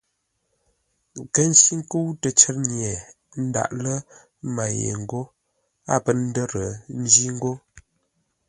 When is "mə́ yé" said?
4.53-4.89